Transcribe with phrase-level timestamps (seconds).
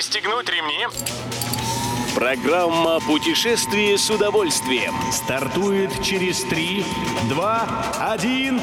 [0.00, 0.86] Пристегнуть ремни.
[2.14, 6.86] Программа «Путешествие с удовольствием» стартует через 3,
[7.28, 8.62] 2, 1...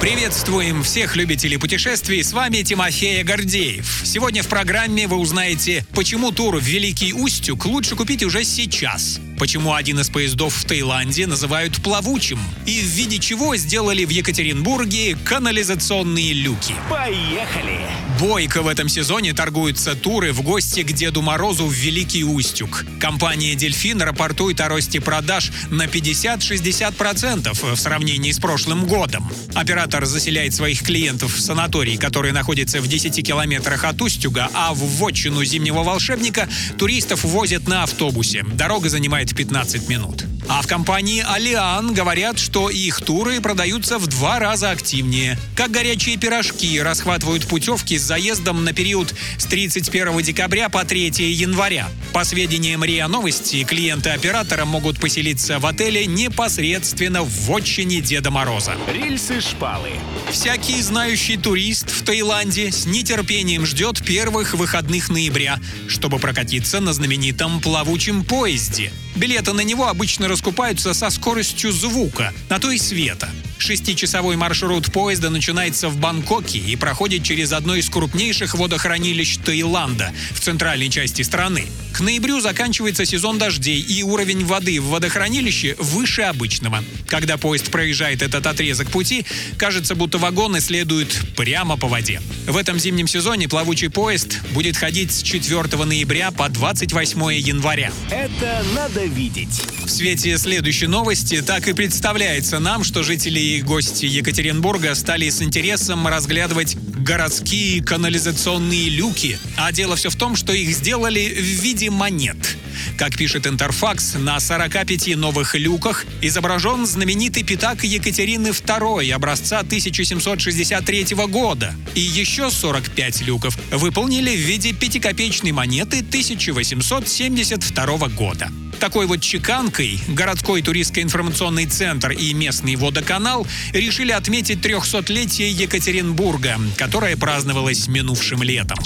[0.00, 4.02] Приветствуем всех любителей путешествий, с вами Тимофей Гордеев.
[4.04, 9.20] Сегодня в программе вы узнаете, почему тур в Великий Устюг лучше купить уже сейчас.
[9.38, 12.38] Почему один из поездов в Таиланде называют плавучим?
[12.64, 16.74] И в виде чего сделали в Екатеринбурге канализационные люки?
[16.88, 17.80] Поехали!
[18.18, 22.86] Бойко в этом сезоне торгуются туры в гости к Деду Морозу в Великий Устюг.
[22.98, 29.30] Компания «Дельфин» рапортует о росте продаж на 50-60% в сравнении с прошлым годом.
[29.54, 34.78] Оператор заселяет своих клиентов в санаторий, который находится в 10 километрах от Устюга, а в
[34.78, 38.44] вотчину Зимнего волшебника туристов возят на автобусе.
[38.54, 40.24] Дорога занимает 15 минут.
[40.48, 45.38] А в компании «Алиан» говорят, что их туры продаются в два раза активнее.
[45.56, 51.88] Как горячие пирожки расхватывают путевки с заездом на период с 31 декабря по 3 января.
[52.12, 58.76] По сведениям РИА Новости, клиенты оператора могут поселиться в отеле непосредственно в вотчине Деда Мороза.
[58.92, 59.90] Рельсы-шпалы.
[60.30, 67.60] Всякий знающий турист в Таиланде с нетерпением ждет первых выходных ноября, чтобы прокатиться на знаменитом
[67.60, 68.92] плавучем поезде.
[69.16, 73.28] Билеты на него обычно раскупаются со скоростью звука, на то и света.
[73.58, 80.40] Шестичасовой маршрут поезда начинается в Бангкоке и проходит через одно из крупнейших водохранилищ Таиланда в
[80.40, 81.66] центральной части страны.
[81.92, 86.84] К ноябрю заканчивается сезон дождей, и уровень воды в водохранилище выше обычного.
[87.08, 89.24] Когда поезд проезжает этот отрезок пути,
[89.56, 92.20] кажется, будто вагоны следуют прямо по воде.
[92.46, 97.90] В этом зимнем сезоне плавучий поезд будет ходить с 4 ноября по 28 января.
[98.10, 99.62] Это надо видеть.
[99.82, 105.40] В свете следующей новости так и представляется нам, что жители и гости Екатеринбурга стали с
[105.40, 109.38] интересом разглядывать городские канализационные люки.
[109.56, 112.56] А дело все в том, что их сделали в виде монет.
[112.96, 121.74] Как пишет Интерфакс, на 45 новых люках изображен знаменитый пятак Екатерины II образца 1763 года.
[121.94, 128.50] И еще 45 люков выполнили в виде пятикопеечной монеты 1872 года.
[128.78, 137.88] Такой вот чеканкой городской туристско-информационный центр и местный водоканал решили отметить 300-летие Екатеринбурга, которое праздновалось
[137.88, 138.78] минувшим летом.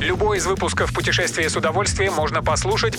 [0.00, 2.98] Любой из выпусков «Путешествие с удовольствием» можно послушать,